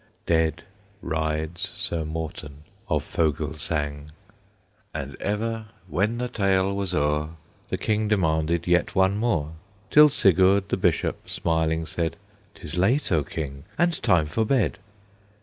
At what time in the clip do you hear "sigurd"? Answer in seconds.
10.09-10.69